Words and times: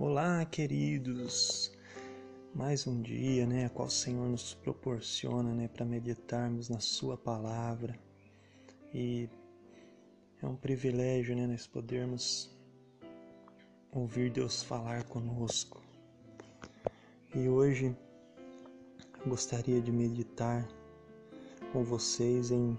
Olá, 0.00 0.44
queridos. 0.44 1.72
Mais 2.54 2.86
um 2.86 3.02
dia, 3.02 3.44
né, 3.48 3.64
a 3.64 3.68
qual 3.68 3.88
o 3.88 3.90
Senhor 3.90 4.28
nos 4.28 4.54
proporciona, 4.54 5.52
né, 5.52 5.66
para 5.66 5.84
meditarmos 5.84 6.68
na 6.68 6.78
sua 6.78 7.16
palavra. 7.16 7.98
E 8.94 9.28
é 10.40 10.46
um 10.46 10.54
privilégio, 10.54 11.34
né, 11.34 11.48
nós 11.48 11.66
podermos 11.66 12.48
ouvir 13.90 14.30
Deus 14.30 14.62
falar 14.62 15.02
conosco. 15.02 15.82
E 17.34 17.48
hoje 17.48 17.92
gostaria 19.26 19.80
de 19.80 19.90
meditar 19.90 20.64
com 21.72 21.82
vocês 21.82 22.52
em 22.52 22.78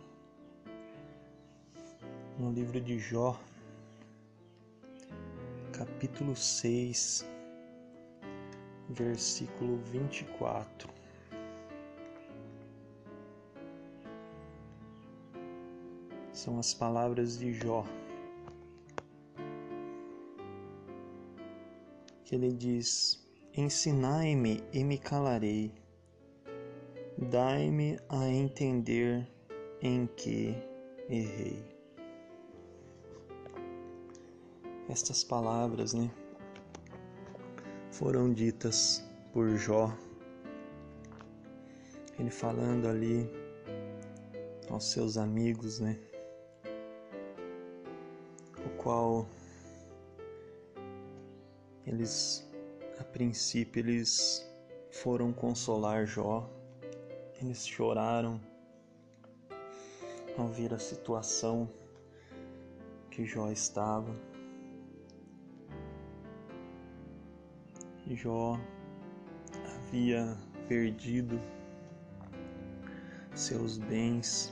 no 2.39 2.49
livro 2.53 2.79
de 2.79 2.97
Jó, 2.97 3.37
capítulo 5.79 6.35
6, 6.35 7.25
versículo 8.89 9.77
24. 9.77 10.89
São 16.33 16.59
as 16.59 16.73
palavras 16.73 17.39
de 17.39 17.53
Jó. 17.53 17.85
Que 22.25 22.35
ele 22.35 22.51
diz: 22.51 23.25
Ensinai-me 23.55 24.61
e 24.73 24.83
me 24.83 24.97
calarei, 24.97 25.71
dai-me 27.17 27.97
a 28.09 28.27
entender 28.27 29.25
em 29.81 30.07
que 30.07 30.61
errei. 31.07 31.78
Estas 34.89 35.23
palavras, 35.23 35.93
né, 35.93 36.09
foram 37.91 38.33
ditas 38.33 39.07
por 39.31 39.47
Jó. 39.55 39.95
Ele 42.17 42.31
falando 42.31 42.87
ali 42.87 43.29
aos 44.67 44.91
seus 44.91 45.15
amigos, 45.15 45.79
né, 45.79 45.95
o 48.65 48.69
qual 48.81 49.27
eles 51.85 52.43
a 52.99 53.03
princípio 53.03 53.81
eles 53.81 54.43
foram 54.89 55.31
consolar 55.31 56.07
Jó. 56.07 56.49
Eles 57.39 57.65
choraram 57.65 58.41
ao 60.35 60.47
ver 60.47 60.73
a 60.73 60.79
situação 60.79 61.69
que 63.11 63.23
Jó 63.23 63.51
estava. 63.51 64.28
Jó 68.09 68.57
havia 69.67 70.35
perdido 70.67 71.39
seus 73.35 73.77
bens, 73.77 74.51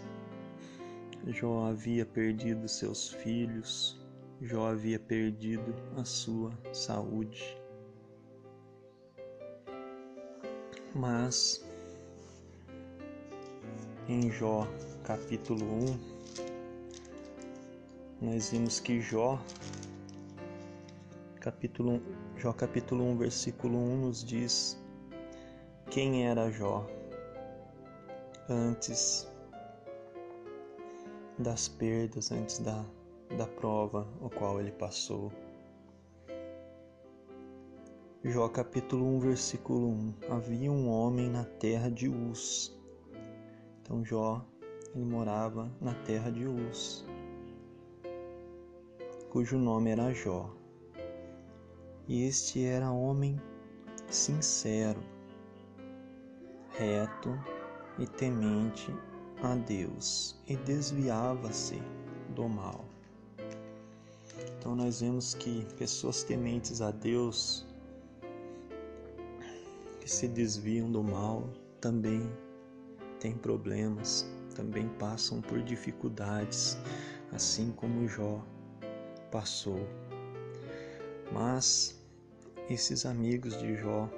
Jó 1.25 1.65
havia 1.65 2.05
perdido 2.05 2.67
seus 2.67 3.09
filhos, 3.09 3.99
Jó 4.39 4.67
havia 4.67 4.99
perdido 4.99 5.73
a 5.95 6.05
sua 6.05 6.51
saúde. 6.71 7.57
Mas 10.93 11.65
em 14.07 14.29
Jó 14.29 14.67
capítulo 15.03 15.65
1, 15.65 15.99
nós 18.21 18.51
vimos 18.51 18.79
que 18.79 19.01
Jó 19.01 19.39
capítulo, 21.47 22.01
Jó 22.35 22.51
capítulo 22.51 23.05
1, 23.05 23.17
versículo 23.17 23.77
1 23.77 24.01
nos 24.01 24.21
diz 24.21 24.77
quem 25.89 26.27
era 26.27 26.51
Jó 26.51 26.85
antes 28.49 29.25
das 31.39 31.69
perdas, 31.69 32.33
antes 32.33 32.59
da, 32.59 32.83
da 33.37 33.47
prova 33.47 34.05
o 34.19 34.29
qual 34.29 34.59
ele 34.59 34.73
passou. 34.73 35.31
Jó 38.25 38.49
capítulo 38.49 39.05
1, 39.05 39.19
versículo 39.19 39.87
1 39.87 40.13
Havia 40.29 40.69
um 40.69 40.89
homem 40.89 41.29
na 41.29 41.45
terra 41.45 41.89
de 41.89 42.09
Uz. 42.09 42.77
Então 43.81 44.03
Jó, 44.03 44.45
ele 44.93 45.05
morava 45.05 45.71
na 45.79 45.93
terra 46.03 46.29
de 46.29 46.45
Uz, 46.45 47.05
cujo 49.29 49.57
nome 49.57 49.91
era 49.91 50.13
Jó 50.13 50.56
e 52.07 52.23
este 52.23 52.63
era 52.63 52.89
homem 52.91 53.39
sincero, 54.09 55.03
reto 56.71 57.37
e 57.99 58.07
temente 58.07 58.93
a 59.43 59.55
Deus, 59.55 60.39
e 60.47 60.55
desviava-se 60.55 61.81
do 62.33 62.47
mal. 62.47 62.85
Então 64.57 64.75
nós 64.75 65.01
vemos 65.01 65.33
que 65.33 65.65
pessoas 65.75 66.23
tementes 66.23 66.81
a 66.81 66.91
Deus 66.91 67.65
que 69.99 70.09
se 70.09 70.27
desviam 70.27 70.89
do 70.89 71.03
mal 71.03 71.49
também 71.81 72.31
têm 73.19 73.33
problemas, 73.33 74.29
também 74.55 74.87
passam 74.99 75.41
por 75.41 75.61
dificuldades, 75.61 76.77
assim 77.33 77.71
como 77.71 78.07
Jó 78.07 78.41
passou. 79.31 79.79
Mas 81.31 81.96
esses 82.73 83.05
amigos 83.05 83.57
de 83.57 83.75
Jó, 83.75 84.09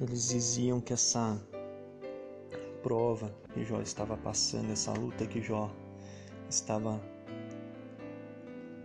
eles 0.00 0.28
diziam 0.28 0.80
que 0.80 0.92
essa 0.92 1.38
prova 2.82 3.34
que 3.52 3.64
Jó 3.64 3.80
estava 3.80 4.16
passando, 4.16 4.72
essa 4.72 4.92
luta 4.92 5.26
que 5.26 5.42
Jó 5.42 5.70
estava 6.48 7.00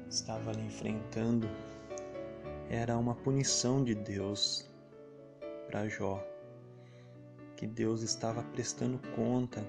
estava 0.10 0.52
ali 0.52 0.66
enfrentando, 0.66 1.50
era 2.70 2.98
uma 2.98 3.16
punição 3.16 3.84
de 3.84 3.96
Deus 3.96 4.70
para 5.68 5.88
Jó. 5.88 6.22
Que 7.56 7.66
Deus 7.66 8.02
estava 8.02 8.44
prestando 8.44 9.00
conta 9.16 9.66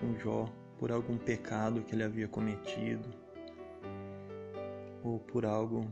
com 0.00 0.18
Jó 0.18 0.52
por 0.78 0.90
algum 0.90 1.16
pecado 1.16 1.82
que 1.82 1.94
ele 1.94 2.02
havia 2.02 2.26
cometido 2.26 3.08
ou 5.02 5.20
por 5.20 5.46
algo 5.46 5.86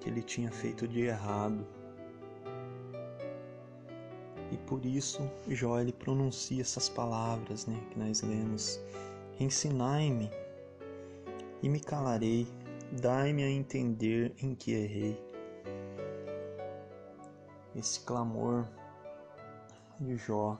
que 0.00 0.08
ele 0.08 0.22
tinha 0.22 0.50
feito 0.50 0.88
de 0.88 1.02
errado. 1.02 1.66
E 4.50 4.56
por 4.56 4.84
isso 4.84 5.30
Jó 5.48 5.78
ele 5.78 5.92
pronuncia 5.92 6.62
essas 6.62 6.88
palavras, 6.88 7.66
né, 7.66 7.78
que 7.90 7.98
nós 7.98 8.22
lemos: 8.22 8.80
Ensinai-me 9.38 10.30
e 11.62 11.68
me 11.68 11.78
calarei, 11.78 12.48
dai-me 13.00 13.44
a 13.44 13.50
entender 13.50 14.34
em 14.42 14.54
que 14.54 14.72
errei. 14.72 15.22
Esse 17.76 18.00
clamor 18.00 18.66
de 20.00 20.16
Jó 20.16 20.58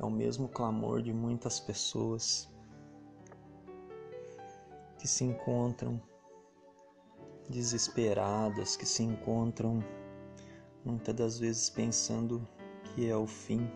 é 0.00 0.04
o 0.04 0.10
mesmo 0.10 0.48
clamor 0.48 1.00
de 1.02 1.12
muitas 1.12 1.60
pessoas 1.60 2.50
que 4.98 5.06
se 5.06 5.24
encontram 5.24 6.00
desesperadas 7.48 8.76
que 8.76 8.86
se 8.86 9.02
encontram 9.02 9.82
muitas 10.84 11.14
das 11.14 11.38
vezes 11.38 11.70
pensando 11.70 12.46
que 12.84 13.08
é 13.08 13.16
o 13.16 13.26
fim. 13.26 13.68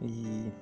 E, 0.00 0.52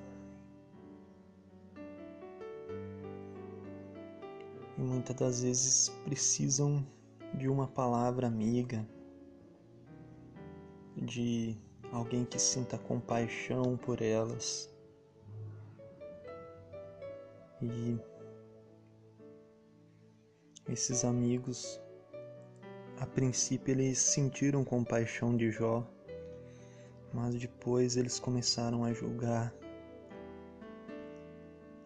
e 4.77 4.81
muitas 4.81 5.15
das 5.15 5.41
vezes 5.41 5.89
precisam 6.03 6.85
de 7.33 7.47
uma 7.47 7.67
palavra 7.67 8.27
amiga, 8.27 8.87
de 10.95 11.57
alguém 11.91 12.25
que 12.25 12.37
sinta 12.39 12.77
compaixão 12.77 13.77
por 13.77 14.01
elas. 14.01 14.69
E 17.61 18.10
esses 20.71 21.03
amigos, 21.03 21.81
a 22.97 23.05
princípio, 23.05 23.73
eles 23.73 23.97
sentiram 23.97 24.63
compaixão 24.63 25.35
de 25.35 25.51
Jó, 25.51 25.85
mas 27.13 27.35
depois 27.35 27.97
eles 27.97 28.19
começaram 28.19 28.85
a 28.85 28.93
julgar 28.93 29.53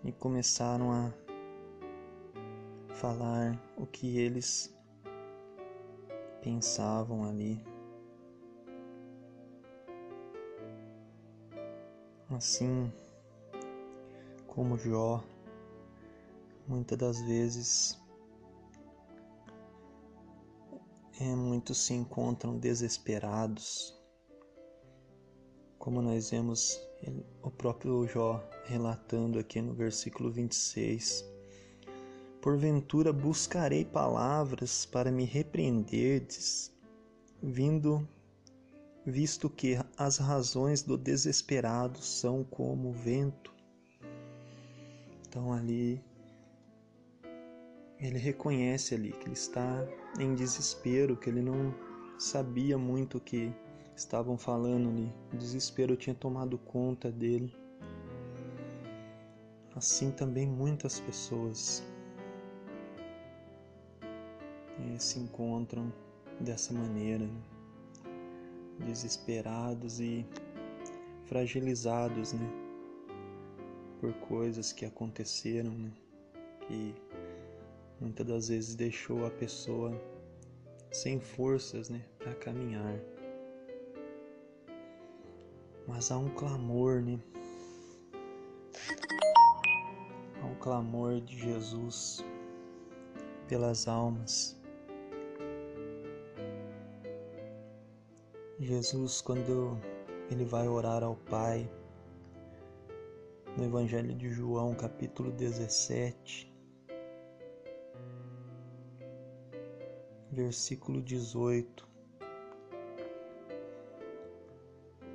e 0.04 0.12
começaram 0.12 0.92
a 0.92 1.12
falar 2.94 3.60
o 3.76 3.88
que 3.88 4.20
eles 4.20 4.72
pensavam 6.44 7.28
ali. 7.28 7.66
Assim 12.30 12.94
como 14.46 14.78
Jó, 14.78 15.24
muitas 16.68 17.00
das 17.00 17.22
vezes 17.22 18.05
é, 21.20 21.36
muitos 21.36 21.86
se 21.86 21.94
encontram 21.94 22.58
desesperados, 22.58 23.96
como 25.78 26.02
nós 26.02 26.32
vemos 26.32 26.80
o 27.42 27.52
próprio 27.52 28.08
Jó 28.08 28.44
relatando 28.66 29.40
aqui 29.40 29.62
no 29.62 29.74
versículo 29.74 30.32
26. 30.32 31.24
Porventura 32.42 33.12
buscarei 33.12 33.84
palavras 33.84 34.86
para 34.86 35.12
me 35.12 35.26
repreenderdes, 35.26 36.72
vindo 37.42 38.08
visto 39.06 39.50
que 39.50 39.78
as 39.98 40.18
razões 40.18 40.82
do 40.82 40.98
desesperado 40.98 42.00
são 42.00 42.44
como 42.44 42.90
o 42.90 42.94
vento. 42.94 43.54
Então 45.28 45.52
ali 45.52 46.04
ele 48.00 48.18
reconhece 48.18 48.96
ali 48.96 49.12
que 49.12 49.26
ele 49.26 49.34
está 49.34 49.88
em 50.20 50.36
desespero, 50.36 51.18
que 51.18 51.30
ele 51.30 51.42
não 51.42 51.74
sabia 52.18 52.78
muito 52.78 53.18
o 53.18 53.22
que 53.22 53.52
estavam 53.96 54.38
falando 54.38 54.90
ali. 54.90 55.14
O 55.34 55.38
desespero 55.38 55.96
tinha 55.96 56.16
tomado 56.16 56.58
conta 56.58 57.12
dele. 57.12 57.56
Assim 59.76 60.12
também 60.12 60.48
muitas 60.48 61.00
pessoas 61.00 61.84
eh, 64.02 65.00
se 65.00 65.20
encontram 65.20 65.92
dessa 66.40 66.74
maneira. 66.74 67.26
Né? 67.26 67.56
desesperados 68.80 70.00
e 70.00 70.26
fragilizados, 71.26 72.34
né? 72.34 72.50
Por 74.00 74.14
coisas 74.14 74.72
que 74.74 74.86
aconteceram, 74.86 75.72
né? 75.72 75.92
Que 76.68 76.94
muitas 78.06 78.26
das 78.28 78.48
vezes 78.50 78.76
deixou 78.76 79.26
a 79.26 79.32
pessoa 79.32 79.92
sem 80.92 81.20
forças, 81.20 81.90
né? 81.90 82.06
Para 82.20 82.36
caminhar. 82.36 83.00
Mas 85.88 86.12
há 86.12 86.18
um 86.18 86.30
clamor, 86.30 87.02
né? 87.02 87.20
Há 90.40 90.46
um 90.46 90.56
clamor 90.56 91.20
de 91.20 91.38
Jesus 91.38 92.24
pelas 93.48 93.88
almas 93.88 94.56
Jesus, 98.60 99.20
quando 99.20 99.78
ele 100.32 100.46
vai 100.46 100.66
orar 100.68 101.04
ao 101.04 101.16
Pai, 101.16 101.70
no 103.58 103.66
Evangelho 103.66 104.16
de 104.16 104.30
João, 104.30 104.74
capítulo 104.74 105.30
17, 105.32 106.55
versículo 110.36 111.02
18, 111.02 111.88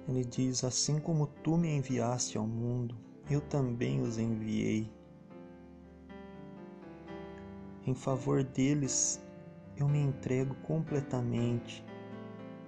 ele 0.09 0.25
diz: 0.25 0.65
Assim 0.65 0.99
como 0.99 1.27
tu 1.27 1.59
me 1.59 1.69
enviaste 1.69 2.39
ao 2.39 2.47
mundo, 2.47 2.97
eu 3.29 3.41
também 3.43 4.01
os 4.01 4.19
enviei. 4.19 4.91
Em 7.87 7.95
favor 7.95 8.43
deles, 8.43 9.23
eu 9.77 9.87
me 9.89 9.99
entrego 9.99 10.55
completamente 10.63 11.85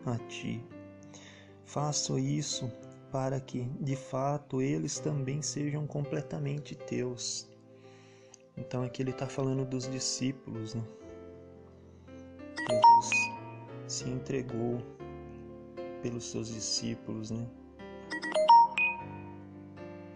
a 0.05 0.19
ti. 0.29 0.63
Faço 1.65 2.19
isso 2.19 2.71
para 3.11 3.41
que, 3.41 3.63
de 3.81 3.97
fato, 3.97 4.61
eles 4.61 4.99
também 4.99 5.41
sejam 5.41 5.87
completamente 5.87 6.75
teus. 6.75 7.49
Então 8.57 8.83
aqui 8.83 9.03
ele 9.03 9.11
está 9.11 9.27
falando 9.27 9.65
dos 9.65 9.89
discípulos, 9.89 10.75
né? 10.75 10.83
Jesus 12.69 13.31
se 13.87 14.09
entregou 14.09 14.79
pelos 16.03 16.31
seus 16.31 16.49
discípulos, 16.49 17.31
né? 17.31 17.47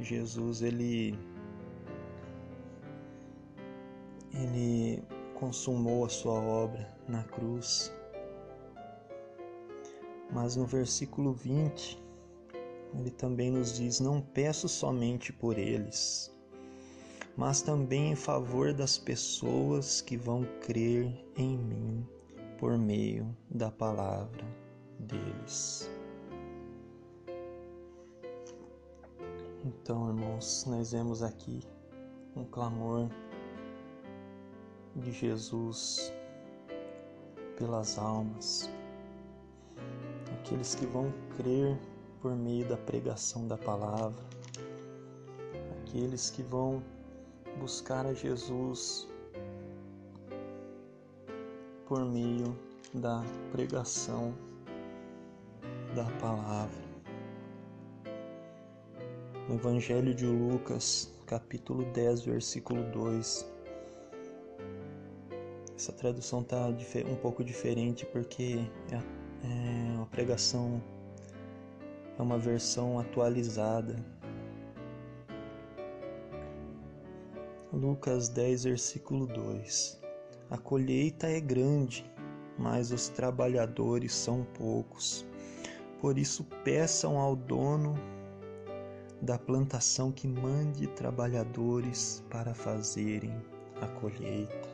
Jesus 0.01 0.63
ele 0.63 1.19
ele 4.35 5.03
consumou 5.35 6.05
a 6.05 6.09
sua 6.09 6.35
obra 6.35 6.95
na 7.09 7.23
cruz 7.25 7.93
mas 10.31 10.57
no 10.57 10.67
versículo 10.67 11.33
20, 11.33 12.03
ele 12.95 13.11
também 13.11 13.51
nos 13.51 13.77
diz: 13.77 14.01
Não 14.01 14.21
peço 14.21 14.69
somente 14.69 15.33
por 15.33 15.59
eles, 15.59 16.31
mas 17.37 17.63
também 17.63 18.13
em 18.13 18.17
favor 18.17 18.73
das 18.75 18.99
pessoas 18.99 20.01
que 20.01 20.17
vão 20.17 20.45
crer 20.61 21.25
em 21.37 21.57
mim 21.57 22.07
por 22.59 22.77
meio 22.79 23.37
da 23.51 23.71
palavra 23.71 24.45
deles. 24.99 25.91
Então, 29.65 30.09
irmãos, 30.09 30.65
nós 30.67 30.93
vemos 30.93 31.23
aqui 31.23 31.61
um 32.35 32.45
clamor 32.45 33.09
de 34.95 35.13
Jesus 35.13 36.13
pelas 37.57 37.99
almas 37.99 38.71
aqueles 40.47 40.77
que 40.77 40.87
vão 40.87 41.13
crer 41.37 41.77
por 42.21 42.37
meio 42.37 42.69
da 42.69 42.77
pregação 42.77 43.49
da 43.49 43.59
palavra, 43.59 44.23
aqueles 45.83 46.31
que 46.31 46.43
vão 46.43 46.81
buscar 47.59 48.07
a 48.07 48.15
Jesus 48.15 49.09
por 51.87 52.05
meio 52.05 52.57
da 52.93 53.23
pregação 53.53 54.35
da 55.95 56.05
palavra. 56.21 56.87
No 59.49 59.55
Evangelho 59.55 60.15
de 60.15 60.27
Lucas, 60.27 61.13
capítulo 61.27 61.85
10, 61.93 62.23
versículo 62.23 62.83
2. 62.91 63.53
Essa 65.77 65.93
tradução 65.93 66.41
está 66.41 66.67
um 66.67 67.17
pouco 67.17 67.45
diferente 67.45 68.05
porque 68.07 68.59
é 68.91 69.17
é 69.43 69.97
uma 69.97 70.07
pregação, 70.07 70.83
é 72.19 72.23
uma 72.23 72.39
versão 72.39 72.99
atualizada. 72.99 73.97
Lucas 77.73 78.29
10, 78.29 78.65
versículo 78.65 79.27
2: 79.27 80.01
A 80.49 80.57
colheita 80.57 81.27
é 81.27 81.41
grande, 81.41 82.09
mas 82.57 82.93
os 82.93 83.09
trabalhadores 83.09 84.15
são 84.15 84.45
poucos. 84.55 85.27
Por 86.01 86.19
isso, 86.19 86.45
peçam 86.63 87.19
ao 87.19 87.35
dono 87.35 87.95
da 89.21 89.37
plantação 89.39 90.13
que 90.13 90.29
mande 90.29 90.87
trabalhadores 90.87 92.23
para 92.31 92.55
fazerem 92.55 93.35
a 93.81 93.89
colheita. 93.89 94.69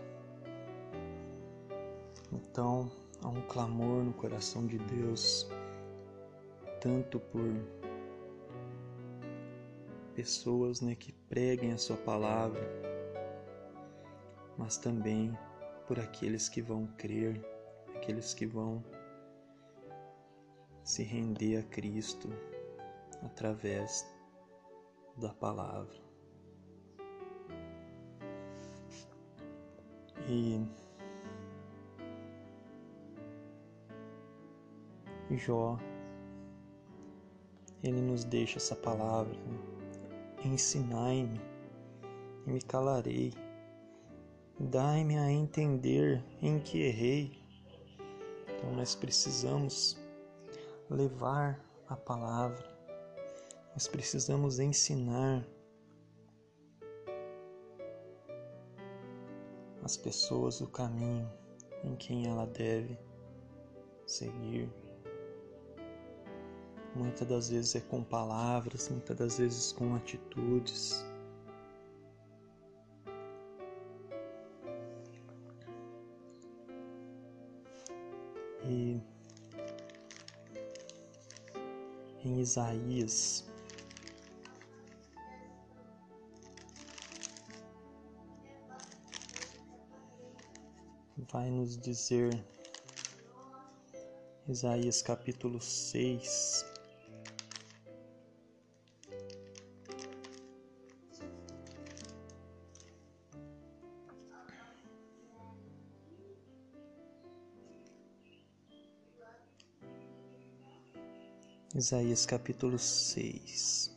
Então, 2.30 2.90
há 3.22 3.28
um 3.28 3.40
clamor 3.42 4.04
no 4.04 4.12
coração 4.12 4.66
de 4.66 4.78
Deus, 4.78 5.48
tanto 6.80 7.18
por 7.18 7.50
pessoas 10.14 10.82
né, 10.82 10.94
que 10.94 11.12
preguem 11.12 11.72
a 11.72 11.78
Sua 11.78 11.96
palavra, 11.96 12.60
mas 14.58 14.76
também 14.76 15.34
por 15.92 16.00
aqueles 16.00 16.48
que 16.48 16.62
vão 16.62 16.86
crer, 16.96 17.38
aqueles 17.94 18.32
que 18.32 18.46
vão 18.46 18.82
se 20.82 21.02
render 21.02 21.58
a 21.58 21.62
Cristo 21.64 22.30
através 23.22 24.10
da 25.18 25.34
palavra. 25.34 26.00
E 30.26 30.66
Jó, 35.36 35.78
ele 37.84 38.00
nos 38.00 38.24
deixa 38.24 38.56
essa 38.56 38.74
palavra: 38.74 39.34
né? 39.34 39.58
ensinai-me 40.42 41.38
e 42.46 42.50
me 42.50 42.62
calarei, 42.62 43.34
dai-me 44.58 45.18
a 45.18 45.30
entender 45.30 46.22
em 46.40 46.60
que 46.60 46.82
errei. 46.82 47.42
Então 48.48 48.72
nós 48.72 48.94
precisamos 48.94 49.98
levar 50.88 51.60
a 51.88 51.96
palavra, 51.96 52.64
nós 53.72 53.88
precisamos 53.88 54.58
ensinar 54.58 55.44
as 59.82 59.96
pessoas 59.96 60.60
o 60.60 60.68
caminho 60.68 61.30
em 61.82 61.96
quem 61.96 62.28
ela 62.28 62.46
deve 62.46 62.96
seguir. 64.06 64.70
Muitas 66.94 67.26
das 67.26 67.48
vezes 67.48 67.74
é 67.74 67.80
com 67.80 68.04
palavras, 68.04 68.88
muitas 68.90 69.16
das 69.16 69.38
vezes 69.38 69.72
com 69.72 69.94
atitudes. 69.94 71.04
E 78.64 79.00
em 82.24 82.40
Isaías 82.40 83.44
vai 91.32 91.50
nos 91.50 91.76
dizer 91.78 92.44
Isaías 94.48 95.02
capítulo 95.02 95.60
6 95.60 96.71
Isaías 111.82 112.24
capítulo 112.24 112.78
6 112.78 113.90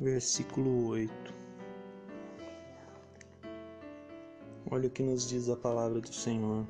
versículo 0.00 0.88
8. 0.88 1.12
Olha 4.68 4.88
o 4.88 4.90
que 4.90 5.00
nos 5.04 5.28
diz 5.28 5.48
a 5.48 5.54
palavra 5.54 6.00
do 6.00 6.12
Senhor. 6.12 6.66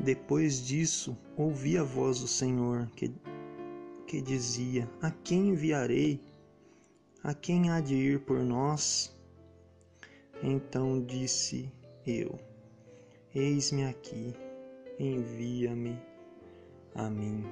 Depois 0.00 0.60
disso, 0.66 1.16
ouvi 1.36 1.78
a 1.78 1.84
voz 1.84 2.18
do 2.18 2.26
Senhor 2.26 2.88
que, 2.96 3.14
que 4.08 4.22
dizia: 4.22 4.88
A 5.02 5.10
quem 5.10 5.50
enviarei? 5.50 6.18
A 7.22 7.34
quem 7.34 7.70
há 7.70 7.80
de 7.80 7.94
ir 7.94 8.20
por 8.20 8.40
nós? 8.40 9.14
Então 10.42 11.04
disse 11.04 11.70
eu: 12.06 12.38
Eis-me 13.34 13.84
aqui, 13.84 14.34
envia-me 14.98 15.96
a 16.94 17.10
mim. 17.10 17.44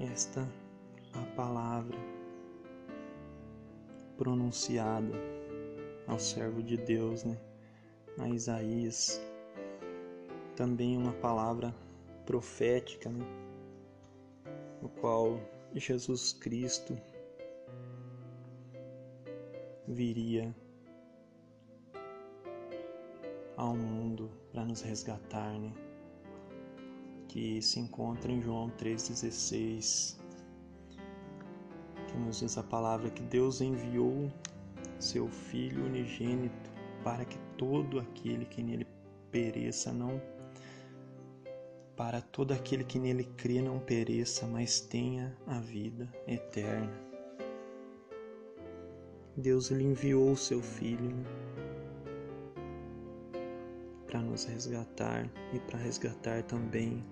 esta 0.00 0.48
a 1.12 1.36
palavra 1.36 1.98
pronunciada 4.16 5.12
ao 6.06 6.18
servo 6.18 6.62
de 6.62 6.76
Deus, 6.76 7.24
né? 7.24 7.36
A 8.18 8.28
Isaías, 8.28 9.20
também 10.54 10.96
uma 10.96 11.12
palavra 11.14 11.74
profética, 12.24 13.08
né? 13.10 13.24
No 14.82 14.88
qual 14.88 15.40
Jesus 15.74 16.32
Cristo 16.32 16.96
viria 19.86 20.54
ao 23.56 23.76
mundo 23.76 24.30
para 24.52 24.64
nos 24.64 24.82
resgatar, 24.82 25.58
né? 25.58 25.72
que 27.28 27.60
se 27.60 27.80
encontra 27.80 28.30
em 28.30 28.40
João 28.40 28.70
3,16, 28.78 30.16
que 32.06 32.16
nos 32.16 32.38
diz 32.38 32.56
a 32.56 32.62
palavra 32.62 33.10
que 33.10 33.22
Deus 33.22 33.60
enviou 33.60 34.30
seu 35.00 35.28
Filho 35.28 35.84
unigênito 35.84 36.70
para 37.02 37.24
que 37.24 37.36
todo 37.58 37.98
aquele 37.98 38.44
que 38.44 38.62
nele 38.62 38.86
pereça 39.32 39.92
não 39.92 40.20
para 41.96 42.20
todo 42.20 42.52
aquele 42.52 42.84
que 42.84 42.98
nele 42.98 43.24
crê 43.36 43.60
não 43.60 43.78
pereça, 43.78 44.46
mas 44.46 44.80
tenha 44.80 45.36
a 45.46 45.60
vida 45.60 46.08
eterna. 46.26 46.92
Deus 49.36 49.70
lhe 49.70 49.84
enviou 49.84 50.32
o 50.32 50.36
seu 50.36 50.62
Filho 50.62 51.10
né, 51.10 51.24
para 54.06 54.20
nos 54.20 54.44
resgatar 54.44 55.28
e 55.52 55.58
para 55.58 55.78
resgatar 55.78 56.42
também 56.44 57.04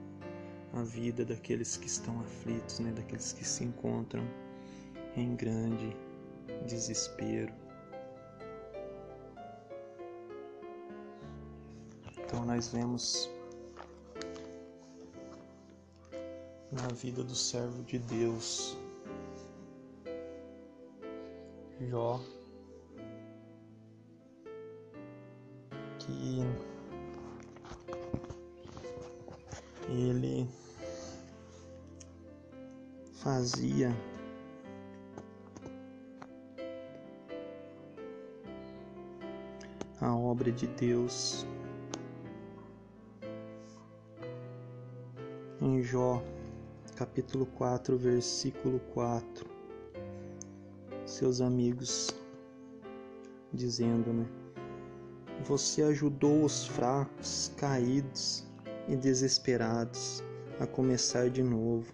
a 0.73 0.83
vida 0.83 1.25
daqueles 1.25 1.77
que 1.77 1.87
estão 1.87 2.21
aflitos, 2.21 2.79
né, 2.79 2.93
daqueles 2.93 3.33
que 3.33 3.45
se 3.45 3.65
encontram 3.65 4.25
em 5.17 5.35
grande 5.35 5.97
desespero. 6.67 7.53
Então 12.19 12.47
nós 12.47 12.69
vemos 12.69 13.29
na 16.73 16.89
vida 16.89 17.23
do 17.23 17.35
servo 17.35 17.83
de 17.85 17.99
Deus. 17.99 18.77
Jó. 21.91 22.19
Que 25.99 26.43
ele 29.89 30.49
fazia 33.13 33.95
a 40.01 40.17
obra 40.17 40.51
de 40.51 40.67
Deus. 40.67 41.47
Em 45.61 45.81
Jó, 45.81 46.21
capítulo 47.03 47.47
4, 47.47 47.99
versículo 47.99 48.79
4, 48.95 49.45
seus 51.05 51.41
amigos 51.41 52.11
dizendo, 53.53 54.13
né? 54.13 54.25
Você 55.43 55.83
ajudou 55.83 56.45
os 56.45 56.65
fracos, 56.65 57.51
caídos 57.57 58.47
e 58.87 58.95
desesperados 58.95 60.23
a 60.61 60.67
começar 60.67 61.29
de 61.29 61.43
novo. 61.43 61.93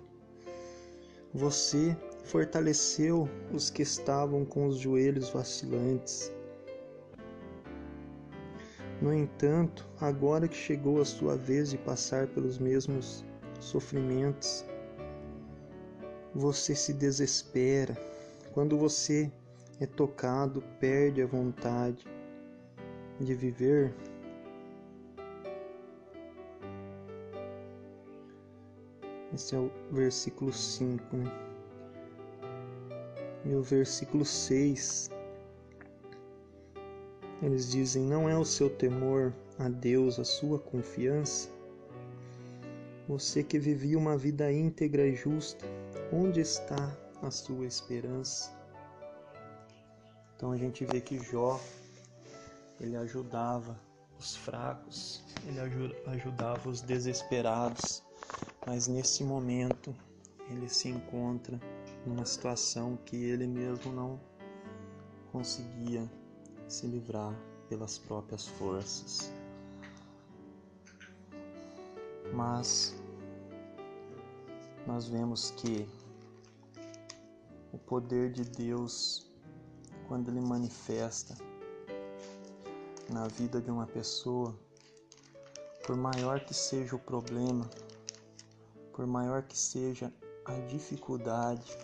Você 1.32 1.96
fortaleceu 2.24 3.26
os 3.50 3.70
que 3.70 3.80
estavam 3.80 4.44
com 4.44 4.66
os 4.66 4.76
joelhos 4.76 5.30
vacilantes. 5.30 6.30
No 9.00 9.14
entanto, 9.14 9.88
agora 10.02 10.46
que 10.46 10.56
chegou 10.56 11.00
a 11.00 11.04
sua 11.06 11.34
vez 11.34 11.70
de 11.70 11.78
passar 11.78 12.26
pelos 12.26 12.58
mesmos 12.58 13.24
sofrimentos, 13.58 14.66
você 16.38 16.74
se 16.74 16.92
desespera. 16.92 17.96
Quando 18.52 18.78
você 18.78 19.30
é 19.80 19.86
tocado, 19.86 20.62
perde 20.80 21.22
a 21.22 21.26
vontade 21.26 22.06
de 23.20 23.34
viver 23.34 23.94
Esse 29.38 29.54
é 29.54 29.58
o 29.58 29.70
versículo 29.92 30.52
5, 30.52 31.16
né? 31.16 31.30
E 33.44 33.54
o 33.54 33.62
versículo 33.62 34.24
6, 34.24 35.10
eles 37.42 37.70
dizem: 37.70 38.02
Não 38.02 38.28
é 38.28 38.36
o 38.36 38.44
seu 38.44 38.68
temor 38.68 39.32
a 39.58 39.68
Deus 39.68 40.18
a 40.18 40.24
sua 40.24 40.58
confiança? 40.58 41.50
Você 43.06 43.44
que 43.44 43.58
vivia 43.58 43.96
uma 43.96 44.16
vida 44.16 44.50
íntegra 44.52 45.06
e 45.06 45.14
justa, 45.14 45.64
onde 46.12 46.40
está 46.40 46.96
a 47.22 47.30
sua 47.30 47.66
esperança? 47.66 48.56
Então 50.36 50.52
a 50.52 50.56
gente 50.56 50.84
vê 50.84 51.00
que 51.00 51.18
Jó, 51.18 51.60
ele 52.80 52.96
ajudava 52.96 53.78
os 54.18 54.36
fracos, 54.36 55.24
ele 55.46 55.60
ajudava 56.06 56.68
os 56.68 56.80
desesperados 56.80 58.02
mas 58.68 58.86
nesse 58.86 59.24
momento 59.24 59.96
ele 60.50 60.68
se 60.68 60.90
encontra 60.90 61.58
numa 62.04 62.26
situação 62.26 62.98
que 63.06 63.16
ele 63.16 63.46
mesmo 63.46 63.90
não 63.90 64.20
conseguia 65.32 66.06
se 66.68 66.86
livrar 66.86 67.34
pelas 67.66 67.98
próprias 67.98 68.46
forças. 68.46 69.32
Mas 72.34 72.94
nós 74.86 75.08
vemos 75.08 75.50
que 75.52 75.88
poder 77.88 78.30
de 78.30 78.44
Deus, 78.44 79.26
quando 80.06 80.30
ele 80.30 80.40
manifesta 80.40 81.34
na 83.10 83.26
vida 83.28 83.60
de 83.60 83.70
uma 83.70 83.86
pessoa, 83.86 84.54
por 85.86 85.96
maior 85.96 86.40
que 86.40 86.52
seja 86.52 86.94
o 86.94 86.98
problema, 86.98 87.68
por 88.92 89.06
maior 89.06 89.42
que 89.42 89.56
seja 89.56 90.12
a 90.44 90.54
dificuldade, 90.66 91.76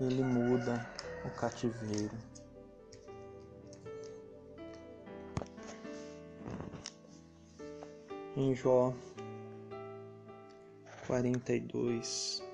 ele 0.00 0.22
muda 0.22 0.88
o 1.26 1.30
cativeiro. 1.38 2.16
em 8.38 8.54
Jó 8.54 8.94
42. 11.08 12.47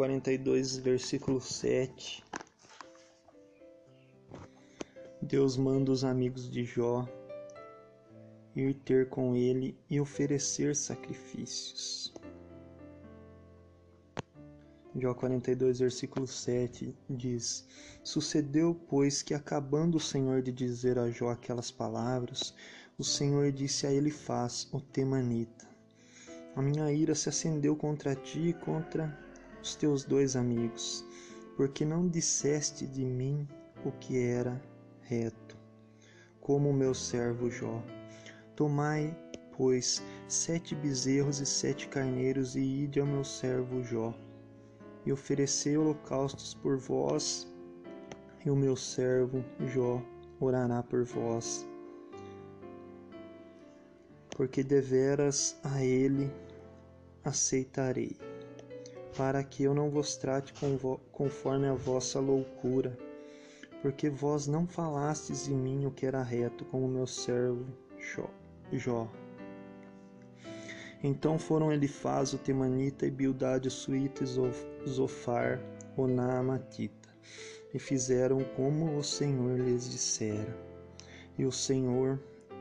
42, 0.00 0.78
versículo 0.78 1.42
7. 1.42 2.24
Deus 5.20 5.58
manda 5.58 5.92
os 5.92 6.04
amigos 6.04 6.50
de 6.50 6.64
Jó 6.64 7.06
ir 8.56 8.72
ter 8.76 9.10
com 9.10 9.36
ele 9.36 9.78
e 9.90 10.00
oferecer 10.00 10.74
sacrifícios. 10.74 12.14
Jó 14.96 15.12
42, 15.12 15.80
versículo 15.80 16.26
7 16.26 16.96
diz: 17.10 17.68
Sucedeu, 18.02 18.74
pois, 18.88 19.20
que 19.20 19.34
acabando 19.34 19.96
o 19.96 20.00
Senhor 20.00 20.40
de 20.40 20.50
dizer 20.50 20.98
a 20.98 21.10
Jó 21.10 21.28
aquelas 21.28 21.70
palavras, 21.70 22.54
o 22.98 23.04
Senhor 23.04 23.52
disse 23.52 23.86
a 23.86 23.92
ele: 23.92 24.10
Faz, 24.10 24.66
o 24.72 24.80
temanita 24.80 25.68
a 26.56 26.62
minha 26.62 26.90
ira 26.90 27.14
se 27.14 27.28
acendeu 27.28 27.76
contra 27.76 28.14
ti 28.14 28.48
e 28.48 28.52
contra 28.52 29.29
os 29.62 29.74
teus 29.74 30.04
dois 30.04 30.36
amigos, 30.36 31.04
porque 31.56 31.84
não 31.84 32.08
disseste 32.08 32.86
de 32.86 33.04
mim 33.04 33.46
o 33.84 33.92
que 33.92 34.18
era 34.18 34.60
reto, 35.02 35.56
como 36.40 36.70
o 36.70 36.74
meu 36.74 36.94
servo 36.94 37.50
Jó. 37.50 37.82
Tomai, 38.56 39.16
pois, 39.56 40.02
sete 40.28 40.74
bezerros 40.74 41.40
e 41.40 41.46
sete 41.46 41.88
carneiros 41.88 42.56
e 42.56 42.60
ide 42.60 43.00
ao 43.00 43.06
meu 43.06 43.24
servo 43.24 43.82
Jó, 43.82 44.14
e 45.04 45.12
oferecei 45.12 45.76
holocaustos 45.76 46.54
por 46.54 46.76
vós, 46.76 47.46
e 48.44 48.50
o 48.50 48.56
meu 48.56 48.76
servo 48.76 49.44
Jó 49.66 50.02
orará 50.40 50.82
por 50.82 51.04
vós 51.04 51.66
porque 54.40 54.62
deveras 54.62 55.54
a 55.62 55.84
ele 55.84 56.32
aceitarei, 57.22 58.16
para 59.16 59.42
que 59.42 59.64
eu 59.64 59.74
não 59.74 59.90
vos 59.90 60.16
trate 60.16 60.52
conforme 61.12 61.68
a 61.68 61.74
vossa 61.74 62.20
loucura, 62.20 62.96
porque 63.82 64.10
vós 64.10 64.46
não 64.46 64.66
falastes 64.66 65.44
de 65.44 65.54
mim 65.54 65.86
o 65.86 65.90
que 65.90 66.06
era 66.06 66.22
reto, 66.22 66.64
como 66.66 66.88
meu 66.88 67.06
servo 67.06 67.66
Jó. 68.72 69.08
Então 71.02 71.38
foram 71.38 71.72
Elifaz, 71.72 72.34
o 72.34 72.38
Temanita, 72.38 73.06
e 73.06 73.10
Bildade, 73.10 73.68
o 73.68 73.70
Suíta, 73.70 74.22
e 74.22 74.88
Zofar, 74.88 75.60
o 75.96 76.06
Naamatita, 76.06 77.08
e 77.72 77.78
fizeram 77.78 78.44
como 78.56 78.96
o 78.96 79.02
Senhor 79.02 79.58
lhes 79.58 79.88
dissera. 79.88 80.56
E 81.38 81.46
o 81.46 81.52
Senhor 81.52 82.20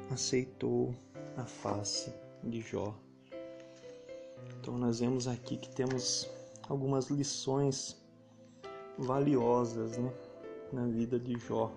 aceitou 0.10 0.96
a 1.36 1.44
face 1.44 2.14
de 2.44 2.62
Jó. 2.62 2.96
Então 4.60 4.78
nós 4.78 5.00
vemos 5.00 5.28
aqui 5.28 5.58
que 5.58 5.70
temos 5.70 6.30
algumas 6.70 7.10
lições 7.10 8.00
valiosas 8.98 9.98
né, 9.98 10.14
na 10.72 10.86
vida 10.86 11.20
de 11.20 11.38
Jó. 11.40 11.72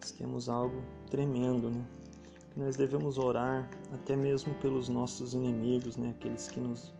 Nós 0.00 0.10
temos 0.12 0.48
algo 0.48 0.82
tremendo, 1.10 1.70
né? 1.70 1.86
Nós 2.56 2.76
devemos 2.76 3.18
orar 3.18 3.68
até 3.92 4.16
mesmo 4.16 4.54
pelos 4.54 4.88
nossos 4.88 5.34
inimigos, 5.34 5.96
né? 5.96 6.10
Aqueles 6.18 6.48
que 6.48 6.58
nos 6.58 6.92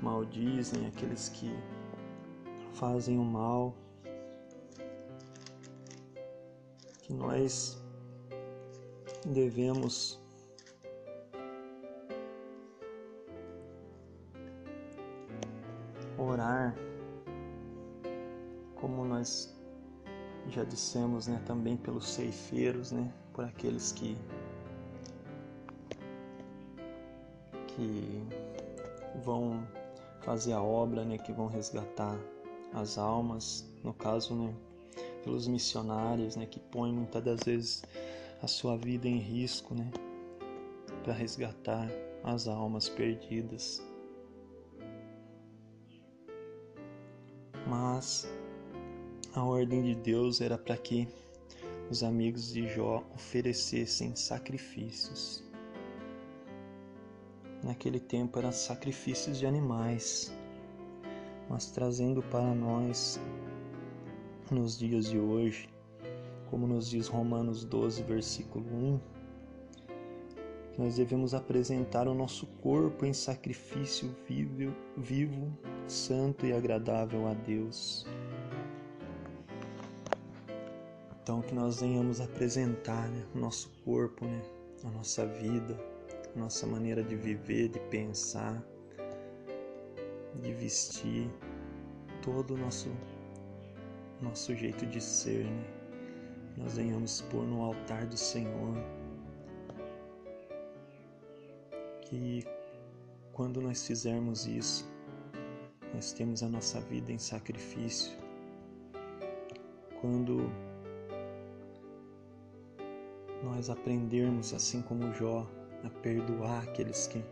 maldizem, 0.00 0.86
aqueles 0.86 1.28
que 1.30 1.52
fazem 2.74 3.18
o 3.18 3.24
mal. 3.24 3.74
Que 7.02 7.12
nós 7.12 7.82
devemos 9.26 10.19
orar, 16.40 16.74
como 18.76 19.04
nós 19.04 19.54
já 20.48 20.64
dissemos, 20.64 21.26
né, 21.26 21.40
também 21.46 21.76
pelos 21.76 22.08
ceifeiros, 22.08 22.92
né, 22.92 23.12
por 23.34 23.44
aqueles 23.44 23.92
que 23.92 24.16
que 27.68 28.22
vão 29.22 29.62
fazer 30.22 30.52
a 30.52 30.62
obra, 30.62 31.04
né, 31.04 31.18
que 31.18 31.32
vão 31.32 31.46
resgatar 31.46 32.18
as 32.72 32.98
almas, 32.98 33.70
no 33.84 33.92
caso, 33.92 34.34
né, 34.34 34.54
pelos 35.22 35.46
missionários, 35.46 36.36
né, 36.36 36.46
que 36.46 36.58
põem 36.58 36.92
muitas 36.92 37.22
das 37.22 37.40
vezes 37.44 37.82
a 38.42 38.48
sua 38.48 38.76
vida 38.76 39.06
em 39.06 39.18
risco, 39.18 39.74
né, 39.74 39.90
para 41.04 41.12
resgatar 41.12 41.86
as 42.24 42.48
almas 42.48 42.88
perdidas. 42.88 43.89
Mas 47.70 48.28
a 49.32 49.44
ordem 49.44 49.80
de 49.84 49.94
Deus 49.94 50.40
era 50.40 50.58
para 50.58 50.76
que 50.76 51.06
os 51.88 52.02
amigos 52.02 52.52
de 52.52 52.66
Jó 52.66 53.04
oferecessem 53.14 54.16
sacrifícios. 54.16 55.44
Naquele 57.62 58.00
tempo 58.00 58.40
eram 58.40 58.50
sacrifícios 58.50 59.38
de 59.38 59.46
animais, 59.46 60.34
mas 61.48 61.70
trazendo 61.70 62.24
para 62.24 62.52
nós, 62.52 63.20
nos 64.50 64.76
dias 64.76 65.06
de 65.06 65.20
hoje, 65.20 65.68
como 66.50 66.66
nos 66.66 66.90
diz 66.90 67.06
Romanos 67.06 67.64
12, 67.64 68.02
versículo 68.02 68.66
1, 68.66 69.00
nós 70.76 70.96
devemos 70.96 71.34
apresentar 71.34 72.08
o 72.08 72.14
nosso 72.14 72.48
corpo 72.60 73.06
em 73.06 73.12
sacrifício 73.12 74.12
vivo, 74.26 74.74
vivo, 74.96 75.56
santo 75.90 76.46
e 76.46 76.52
agradável 76.52 77.26
a 77.26 77.34
Deus. 77.34 78.06
Então 81.22 81.42
que 81.42 81.54
nós 81.54 81.80
venhamos 81.80 82.20
apresentar 82.20 83.08
né, 83.08 83.24
o 83.34 83.38
nosso 83.38 83.70
corpo, 83.84 84.24
né, 84.24 84.42
a 84.84 84.90
nossa 84.90 85.26
vida, 85.26 85.78
a 86.34 86.38
nossa 86.38 86.66
maneira 86.66 87.02
de 87.02 87.16
viver, 87.16 87.68
de 87.68 87.78
pensar, 87.80 88.62
de 90.42 90.52
vestir, 90.54 91.30
todo 92.22 92.54
o 92.54 92.56
nosso 92.56 92.88
nosso 94.20 94.54
jeito 94.54 94.84
de 94.86 95.00
ser, 95.00 95.44
né? 95.44 95.64
Nós 96.56 96.76
venhamos 96.76 97.22
pôr 97.22 97.42
no 97.46 97.62
altar 97.62 98.06
do 98.06 98.16
Senhor 98.18 98.76
que 102.02 102.44
quando 103.32 103.62
nós 103.62 103.86
fizermos 103.86 104.46
isso, 104.46 104.86
nós 105.94 106.12
temos 106.12 106.42
a 106.42 106.48
nossa 106.48 106.80
vida 106.80 107.12
em 107.12 107.18
sacrifício. 107.18 108.12
Quando 110.00 110.50
nós 113.42 113.68
aprendermos, 113.68 114.54
assim 114.54 114.82
como 114.82 115.12
Jó, 115.12 115.46
a 115.84 115.90
perdoar 116.02 116.62
aqueles 116.64 117.06
que 117.06 117.22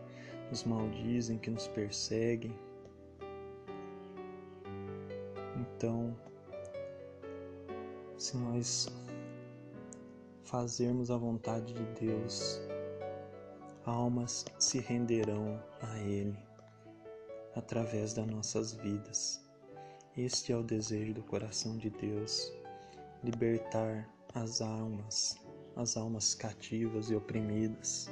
nos 0.49 0.63
maldizem, 0.63 1.37
que 1.37 1.49
nos 1.49 1.67
perseguem, 1.67 2.53
então, 5.55 6.15
se 8.17 8.37
nós 8.37 8.87
fazermos 10.43 11.09
a 11.09 11.17
vontade 11.17 11.73
de 11.73 12.05
Deus, 12.05 12.61
almas 13.85 14.45
se 14.57 14.79
renderão 14.79 15.61
a 15.81 15.97
Ele 15.99 16.48
através 17.59 18.13
das 18.13 18.25
nossas 18.25 18.73
vidas. 18.73 19.39
Este 20.17 20.51
é 20.51 20.57
o 20.57 20.63
desejo 20.63 21.13
do 21.13 21.21
coração 21.21 21.77
de 21.77 21.89
Deus: 21.89 22.51
libertar 23.23 24.09
as 24.33 24.61
almas, 24.61 25.37
as 25.75 25.95
almas 25.95 26.33
cativas 26.33 27.09
e 27.09 27.15
oprimidas. 27.15 28.09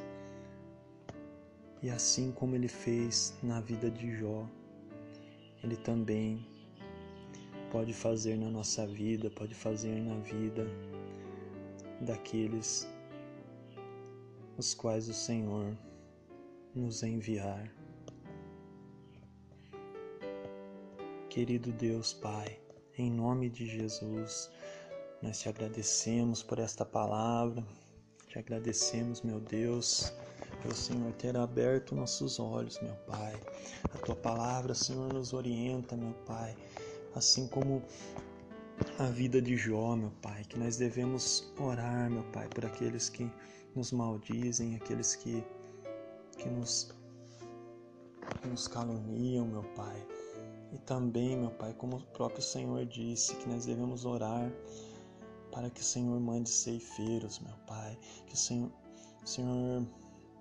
E 1.81 1.89
assim 1.89 2.31
como 2.31 2.55
ele 2.55 2.67
fez 2.67 3.33
na 3.41 3.62
vida 3.62 3.89
de 3.89 4.15
Jó, 4.17 4.47
ele 5.63 5.77
também 5.77 6.45
pode 7.71 7.93
fazer 7.93 8.38
na 8.38 8.49
nossa 8.49 8.86
vida, 8.86 9.29
pode 9.29 9.53
fazer 9.53 10.01
na 10.01 10.17
vida 10.19 10.65
daqueles 12.01 12.88
os 14.57 14.73
quais 14.73 15.07
o 15.07 15.13
Senhor 15.13 15.77
nos 16.73 17.03
enviar. 17.03 17.76
Querido 21.38 21.71
Deus 21.71 22.13
Pai, 22.13 22.60
em 22.97 23.12
nome 23.12 23.47
de 23.47 23.67
Jesus, 23.67 24.50
nós 25.21 25.39
te 25.39 25.47
agradecemos 25.47 26.41
por 26.41 26.58
esta 26.58 26.84
palavra, 26.84 27.63
te 28.28 28.39
agradecemos, 28.39 29.21
meu 29.21 29.39
Deus, 29.39 30.12
pelo 30.63 30.73
Senhor 30.73 31.13
ter 31.13 31.38
aberto 31.38 31.93
nossos 31.93 32.39
olhos, 32.39 32.82
meu 32.82 32.95
Pai. 33.06 33.39
A 33.84 34.00
tua 34.00 34.15
palavra, 34.15 34.73
Senhor, 34.73 35.13
nos 35.13 35.32
orienta, 35.32 35.95
meu 35.95 36.15
Pai, 36.26 36.58
assim 37.13 37.47
como 37.47 37.84
a 38.97 39.06
vida 39.06 39.39
de 39.39 39.56
Jó, 39.56 39.95
meu 39.95 40.13
Pai, 40.23 40.43
que 40.43 40.58
nós 40.58 40.76
devemos 40.76 41.54
orar, 41.60 42.10
meu 42.10 42.23
Pai, 42.32 42.47
por 42.47 42.65
aqueles 42.65 43.10
que 43.10 43.30
nos 43.76 43.91
maldizem, 43.91 44.76
aqueles 44.76 45.13
que, 45.13 45.45
que, 46.36 46.50
nos, 46.50 46.91
que 48.41 48.47
nos 48.47 48.67
caluniam, 48.67 49.45
meu 49.45 49.62
Pai. 49.76 50.16
E 50.71 50.77
também, 50.80 51.38
meu 51.38 51.51
Pai, 51.51 51.73
como 51.73 51.97
o 51.97 52.01
próprio 52.08 52.41
Senhor 52.41 52.86
disse, 52.86 53.36
que 53.38 53.47
nós 53.47 53.65
devemos 53.65 54.06
orar 54.06 54.51
para 55.51 55.69
que 55.69 55.82
o 55.82 55.84
Senhor 55.84 56.19
mande 56.19 56.49
ceifeiros, 56.49 57.39
meu 57.39 57.56
Pai, 57.65 57.97
que 58.27 58.34
o 58.34 58.38
Senhor, 58.38 58.71
o 59.23 59.27
Senhor 59.27 59.88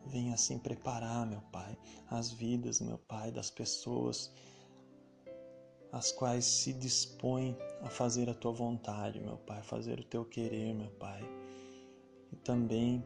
venha 0.06 0.34
assim 0.34 0.58
preparar, 0.58 1.26
meu 1.26 1.40
Pai, 1.52 1.76
as 2.10 2.32
vidas, 2.32 2.80
meu 2.80 2.98
Pai, 2.98 3.30
das 3.30 3.50
pessoas 3.50 4.32
as 5.92 6.12
quais 6.12 6.44
se 6.44 6.72
dispõem 6.72 7.56
a 7.80 7.88
fazer 7.88 8.28
a 8.28 8.34
tua 8.34 8.52
vontade, 8.52 9.20
meu 9.20 9.38
Pai, 9.38 9.62
fazer 9.62 9.98
o 9.98 10.04
teu 10.04 10.24
querer, 10.24 10.74
meu 10.74 10.90
Pai. 10.90 11.22
E 12.32 12.36
também 12.36 13.02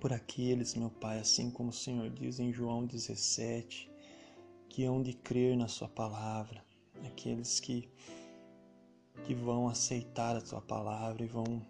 por 0.00 0.12
aqueles, 0.12 0.74
meu 0.74 0.90
Pai, 0.90 1.18
assim 1.18 1.50
como 1.50 1.70
o 1.70 1.72
Senhor 1.72 2.08
diz 2.10 2.38
em 2.38 2.52
João 2.52 2.86
17, 2.86 3.90
que 4.76 4.84
hão 4.84 5.00
de 5.00 5.14
crer 5.14 5.56
na 5.56 5.68
Sua 5.68 5.88
palavra, 5.88 6.62
aqueles 7.06 7.58
que, 7.60 7.88
que 9.24 9.34
vão 9.34 9.68
aceitar 9.68 10.36
a 10.36 10.40
Tua 10.42 10.60
palavra 10.60 11.24
e 11.24 11.26
vão, 11.26 11.62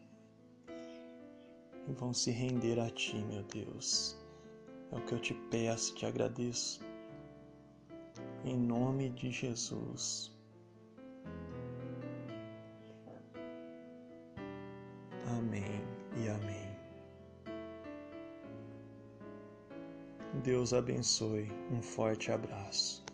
e 1.87 1.93
vão 1.93 2.13
se 2.13 2.33
render 2.33 2.81
a 2.81 2.91
Ti, 2.91 3.15
meu 3.19 3.45
Deus. 3.45 4.17
É 4.91 4.97
o 4.97 5.05
que 5.05 5.13
eu 5.13 5.21
te 5.21 5.35
peço, 5.35 5.95
te 5.95 6.05
agradeço. 6.05 6.81
Em 8.45 8.57
nome 8.57 9.11
de 9.11 9.31
Jesus. 9.31 10.37
Amém 15.29 15.81
e 16.17 16.29
amém. 16.29 16.66
Deus 20.43 20.73
abençoe. 20.73 21.51
Um 21.71 21.81
forte 21.81 22.31
abraço. 22.31 23.06